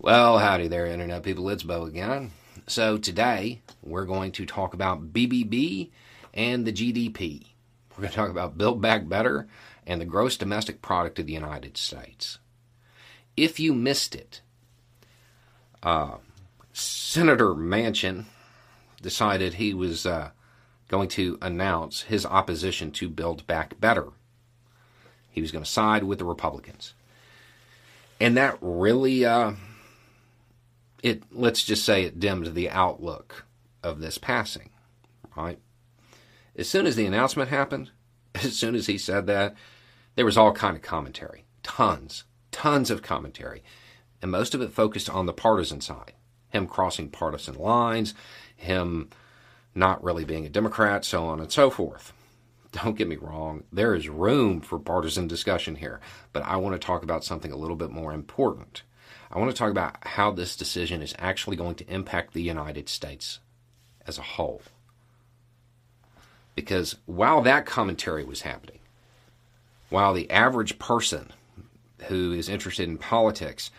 [0.00, 1.48] Well, howdy there, Internet people.
[1.48, 2.30] It's Bo again.
[2.68, 5.90] So, today we're going to talk about BBB
[6.32, 7.46] and the GDP.
[7.90, 9.48] We're going to talk about Build Back Better
[9.88, 12.38] and the gross domestic product of the United States.
[13.36, 14.40] If you missed it,
[15.82, 16.18] uh,
[16.72, 18.26] Senator Manchin
[19.02, 20.30] decided he was uh,
[20.86, 24.10] going to announce his opposition to Build Back Better.
[25.28, 26.94] He was going to side with the Republicans.
[28.20, 29.24] And that really.
[29.24, 29.54] Uh,
[31.02, 33.44] it let's just say it dimmed the outlook
[33.82, 34.70] of this passing,
[35.36, 35.58] right?
[36.56, 37.90] As soon as the announcement happened,
[38.34, 39.54] as soon as he said that,
[40.16, 43.62] there was all kind of commentary, tons, tons of commentary,
[44.20, 46.14] and most of it focused on the partisan side,
[46.48, 48.14] him crossing partisan lines,
[48.56, 49.08] him
[49.74, 52.12] not really being a Democrat, so on and so forth.
[52.72, 56.00] Don't get me wrong, there is room for partisan discussion here,
[56.32, 58.82] but I want to talk about something a little bit more important
[59.30, 62.88] I want to talk about how this decision is actually going to impact the United
[62.88, 63.40] States
[64.06, 64.62] as a whole.
[66.54, 68.80] Because while that commentary was happening,
[69.90, 71.32] while the average person
[72.08, 73.70] who is interested in politics,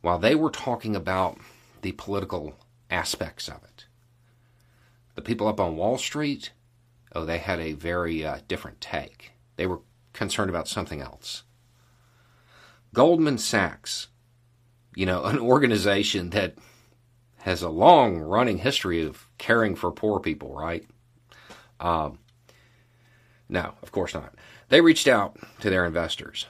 [0.00, 1.38] while they were talking about
[1.82, 2.56] the political
[2.90, 3.86] aspects of it,
[5.14, 6.50] the people up on Wall Street,
[7.14, 9.32] oh, they had a very uh, different take.
[9.56, 9.80] They were
[10.12, 11.42] concerned about something else.
[12.94, 14.08] Goldman Sachs
[14.94, 16.54] you know, an organization that
[17.38, 20.86] has a long running history of caring for poor people, right?
[21.80, 22.18] Um,
[23.48, 24.34] no, of course not.
[24.68, 26.46] They reached out to their investors.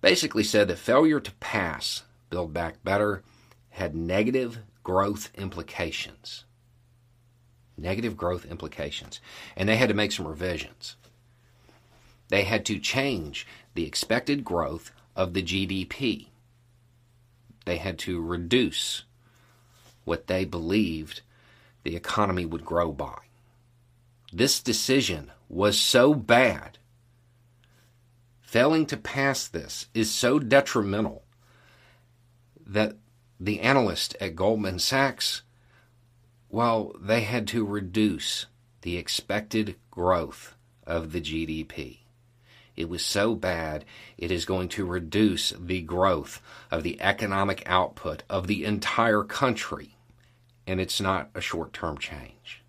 [0.00, 3.22] Basically said that failure to pass Build Back Better
[3.70, 6.44] had negative growth implications.
[7.76, 9.20] Negative growth implications.
[9.56, 10.96] And they had to make some revisions.
[12.28, 16.28] They had to change the expected growth of the GDP
[17.64, 19.04] they had to reduce
[20.04, 21.22] what they believed
[21.82, 23.18] the economy would grow by.
[24.32, 26.78] This decision was so bad.
[28.40, 31.24] Failing to pass this is so detrimental
[32.66, 32.96] that
[33.38, 35.42] the analyst at Goldman Sachs,
[36.48, 38.46] well, they had to reduce
[38.82, 40.54] the expected growth
[40.86, 42.01] of the GDP.
[42.76, 43.84] It was so bad,
[44.16, 46.40] it is going to reduce the growth
[46.70, 49.96] of the economic output of the entire country.
[50.66, 52.62] And it's not a short term change.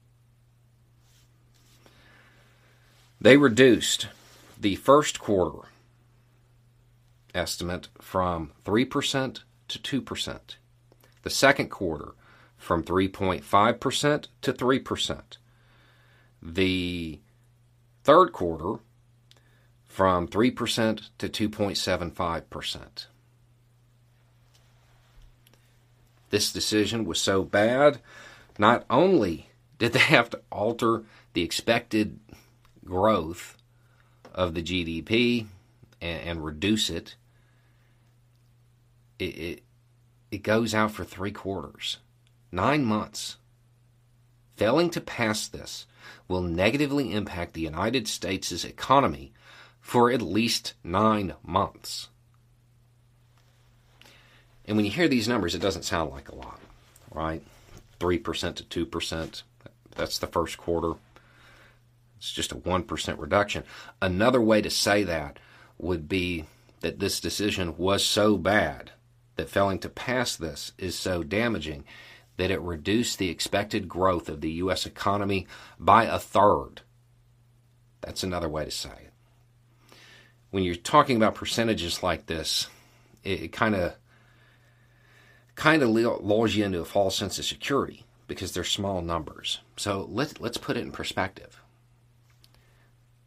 [3.22, 4.08] They reduced
[4.59, 5.69] the first quarter
[7.34, 9.40] estimate from 3%
[9.70, 10.40] to 2%,
[11.24, 12.14] the second quarter
[12.58, 15.22] from 3.5% to 3%,
[16.41, 17.20] the
[18.03, 18.81] third quarter
[19.94, 23.06] from 3% to 2.75%.
[26.31, 28.00] This decision was so bad,
[28.58, 31.03] not only did they have to alter
[31.34, 32.20] the expected
[32.84, 33.56] growth
[34.34, 35.46] of the GDP
[36.02, 37.16] and, and reduce it,
[39.20, 39.64] it, it,
[40.32, 42.00] it goes out for three quarters,
[42.52, 43.38] nine months.
[44.58, 45.86] Failing to pass this
[46.28, 49.34] will negatively impact the United States' economy
[49.84, 52.08] for at least nine months.
[54.66, 56.60] And when you hear these numbers, it doesn't sound like a lot,
[57.12, 57.44] right?
[58.00, 59.44] 3% to 2%,
[59.96, 60.94] that's the first quarter.
[62.18, 63.66] It's just a 1% reduction.
[64.02, 65.38] Another way to say that
[65.78, 66.46] would be
[66.80, 68.92] that this decision was so bad
[69.36, 71.84] that failing to pass this is so damaging
[72.38, 74.86] that it reduced the expected growth of the U.S.
[74.86, 75.46] economy
[75.78, 76.82] by a third.
[78.00, 79.12] That's another way to say it
[80.53, 82.68] when you're talking about percentages like this,
[83.24, 83.96] it kind of
[85.56, 89.62] kind of lulls you into a false sense of security because they're small numbers.
[89.78, 91.59] So let's let's put it in perspective.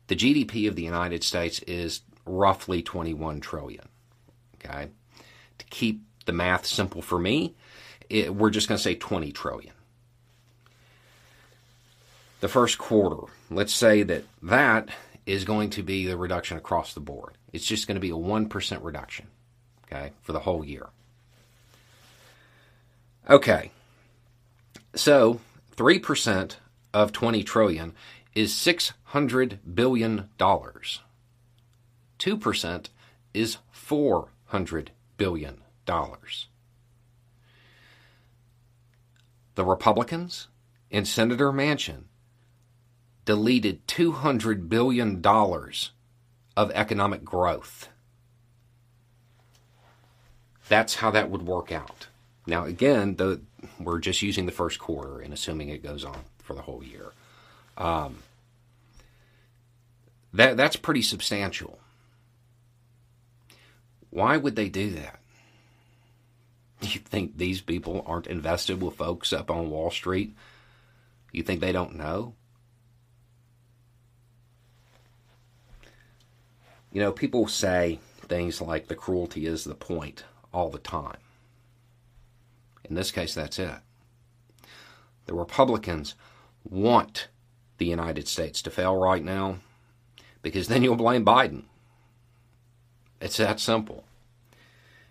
[0.06, 3.88] The GDP of the United States is roughly 21 trillion.
[4.54, 4.90] Okay,
[5.58, 7.56] to keep the math simple for me,
[8.08, 9.74] it, we're just going to say 20 trillion.
[12.38, 14.90] The first quarter, let's say that that
[15.26, 17.36] is going to be the reduction across the board.
[17.52, 19.26] It's just going to be a 1% reduction,
[19.84, 20.88] okay, for the whole year.
[23.28, 23.72] Okay.
[24.94, 25.40] So,
[25.76, 26.56] 3%
[26.94, 27.92] of 20 trillion
[28.34, 31.00] is 600 billion dollars.
[32.18, 32.86] 2%
[33.34, 36.48] is 400 billion dollars.
[39.54, 40.48] The Republicans
[40.90, 42.04] and Senator Manchin
[43.26, 45.22] deleted $200 billion
[46.56, 47.90] of economic growth.
[50.68, 52.06] that's how that would work out.
[52.46, 53.40] Now, again, the,
[53.78, 57.12] we're just using the first quarter and assuming it goes on for the whole year.
[57.76, 58.18] Um,
[60.32, 61.78] that that's pretty substantial.
[64.10, 65.20] Why would they do that?
[66.82, 70.36] You think these people aren't invested with folks up on Wall Street?
[71.32, 72.34] You think they don't know?
[76.96, 81.18] You know, people say things like the cruelty is the point all the time.
[82.84, 83.80] In this case, that's it.
[85.26, 86.14] The Republicans
[86.64, 87.28] want
[87.76, 89.58] the United States to fail right now
[90.40, 91.64] because then you'll blame Biden.
[93.20, 94.04] It's that simple.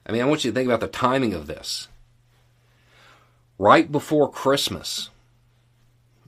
[0.07, 1.87] I mean, I want you to think about the timing of this.
[3.59, 5.11] Right before Christmas,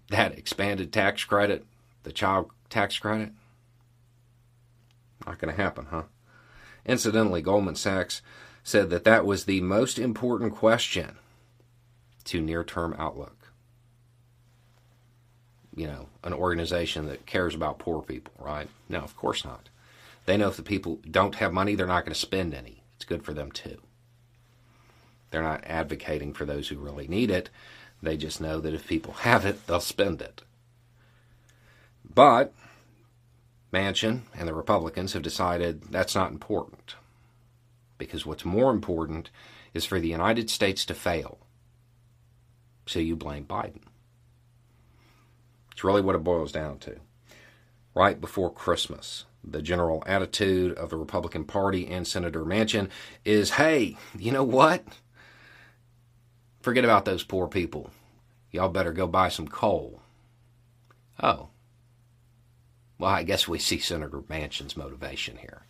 [0.09, 1.65] that expanded tax credit,
[2.03, 3.31] the child tax credit,
[5.27, 6.03] not going to happen, huh?
[6.85, 8.21] Incidentally, Goldman Sachs
[8.63, 11.17] said that that was the most important question
[12.25, 13.51] to near term outlook.
[15.75, 18.67] You know, an organization that cares about poor people, right?
[18.89, 19.69] No, of course not.
[20.25, 22.83] They know if the people don't have money, they're not going to spend any.
[22.95, 23.77] It's good for them too.
[25.29, 27.49] They're not advocating for those who really need it.
[28.01, 30.41] They just know that if people have it, they'll spend it.
[32.03, 32.53] But
[33.73, 36.95] Manchin and the Republicans have decided that's not important.
[37.97, 39.29] Because what's more important
[39.73, 41.39] is for the United States to fail.
[42.85, 43.81] So you blame Biden.
[45.71, 46.97] It's really what it boils down to.
[47.93, 52.89] Right before Christmas, the general attitude of the Republican Party and Senator Manchin
[53.25, 54.85] is hey, you know what?
[56.61, 57.91] Forget about those poor people.
[58.51, 60.01] Y'all better go buy some coal.
[61.21, 61.49] Oh.
[62.97, 65.63] Well, I guess we see Senator Manchin's motivation here.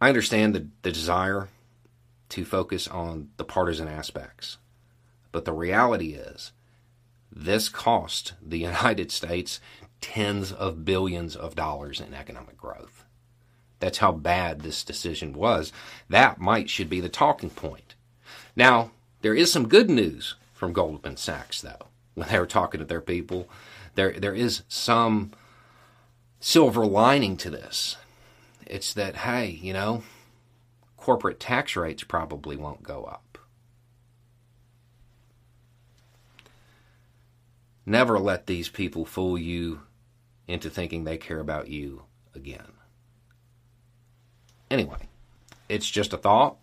[0.00, 1.48] I understand the, the desire
[2.30, 4.56] to focus on the partisan aspects,
[5.30, 6.52] but the reality is
[7.30, 9.60] this cost the United States
[10.00, 13.04] tens of billions of dollars in economic growth.
[13.78, 15.72] That's how bad this decision was.
[16.08, 17.94] That might should be the talking point.
[18.56, 18.90] Now,
[19.22, 21.89] there is some good news from Goldman Sachs though.
[22.14, 23.48] When they were talking to their people,
[23.94, 25.32] there there is some
[26.40, 27.96] silver lining to this.
[28.66, 30.02] It's that hey, you know,
[30.96, 33.38] corporate tax rates probably won't go up.
[37.86, 39.80] Never let these people fool you
[40.46, 42.02] into thinking they care about you
[42.34, 42.72] again.
[44.70, 45.08] Anyway,
[45.68, 46.56] it's just a thought.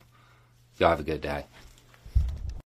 [0.77, 1.45] Y'all have a good day.